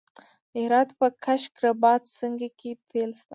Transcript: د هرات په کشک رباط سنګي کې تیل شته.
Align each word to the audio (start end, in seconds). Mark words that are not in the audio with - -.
د 0.51 0.53
هرات 0.65 0.89
په 0.99 1.07
کشک 1.23 1.53
رباط 1.65 2.01
سنګي 2.17 2.49
کې 2.59 2.71
تیل 2.89 3.11
شته. 3.19 3.29